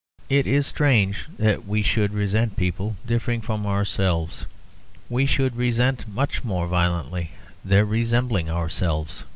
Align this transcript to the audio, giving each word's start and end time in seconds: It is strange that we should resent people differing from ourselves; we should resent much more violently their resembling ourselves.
It 0.29 0.47
is 0.47 0.65
strange 0.65 1.27
that 1.37 1.67
we 1.67 1.83
should 1.83 2.11
resent 2.11 2.57
people 2.57 2.95
differing 3.05 3.39
from 3.39 3.67
ourselves; 3.67 4.47
we 5.11 5.27
should 5.27 5.55
resent 5.55 6.07
much 6.11 6.43
more 6.43 6.65
violently 6.65 7.33
their 7.63 7.85
resembling 7.85 8.49
ourselves. 8.49 9.25